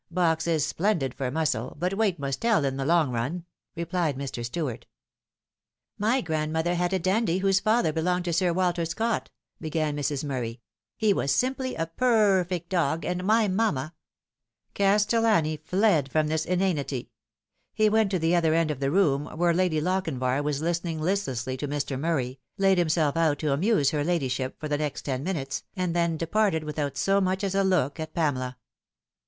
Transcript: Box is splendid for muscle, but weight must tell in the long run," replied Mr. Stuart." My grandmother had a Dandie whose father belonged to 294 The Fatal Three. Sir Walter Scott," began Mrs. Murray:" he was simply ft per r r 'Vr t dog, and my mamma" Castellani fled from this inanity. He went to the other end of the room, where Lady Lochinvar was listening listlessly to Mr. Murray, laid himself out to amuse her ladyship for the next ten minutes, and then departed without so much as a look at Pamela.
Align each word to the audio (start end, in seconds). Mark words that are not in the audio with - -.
Box 0.09 0.47
is 0.47 0.65
splendid 0.65 1.13
for 1.13 1.29
muscle, 1.29 1.75
but 1.77 1.93
weight 1.93 2.17
must 2.17 2.41
tell 2.41 2.65
in 2.65 2.75
the 2.75 2.85
long 2.87 3.11
run," 3.11 3.45
replied 3.75 4.17
Mr. 4.17 4.43
Stuart." 4.43 4.87
My 6.09 6.21
grandmother 6.21 6.73
had 6.73 6.91
a 6.91 6.97
Dandie 6.97 7.37
whose 7.37 7.59
father 7.59 7.93
belonged 7.93 8.25
to 8.25 8.33
294 8.33 8.33
The 8.33 8.73
Fatal 8.73 8.73
Three. 8.73 8.89
Sir 8.89 9.09
Walter 9.11 9.19
Scott," 9.19 9.31
began 9.61 9.95
Mrs. 9.95 10.23
Murray:" 10.27 10.59
he 11.05 11.13
was 11.13 11.31
simply 11.31 11.75
ft 11.75 11.95
per 11.97 12.11
r 12.11 12.37
r 12.39 12.45
'Vr 12.45 12.49
t 12.49 12.65
dog, 12.67 13.05
and 13.05 13.23
my 13.23 13.47
mamma" 13.47 13.93
Castellani 14.73 15.57
fled 15.57 16.11
from 16.11 16.29
this 16.29 16.45
inanity. 16.45 17.11
He 17.71 17.87
went 17.87 18.09
to 18.09 18.17
the 18.17 18.35
other 18.35 18.55
end 18.55 18.71
of 18.71 18.79
the 18.79 18.89
room, 18.89 19.27
where 19.37 19.53
Lady 19.53 19.79
Lochinvar 19.79 20.41
was 20.41 20.63
listening 20.63 20.99
listlessly 20.99 21.55
to 21.57 21.67
Mr. 21.67 21.99
Murray, 21.99 22.39
laid 22.57 22.79
himself 22.79 23.15
out 23.15 23.37
to 23.37 23.53
amuse 23.53 23.91
her 23.91 24.03
ladyship 24.03 24.59
for 24.59 24.67
the 24.67 24.79
next 24.79 25.03
ten 25.03 25.23
minutes, 25.23 25.63
and 25.75 25.95
then 25.95 26.17
departed 26.17 26.63
without 26.63 26.97
so 26.97 27.21
much 27.21 27.43
as 27.43 27.53
a 27.53 27.63
look 27.63 27.99
at 27.99 28.15
Pamela. 28.15 28.57